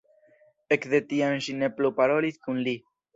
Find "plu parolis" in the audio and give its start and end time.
1.75-2.41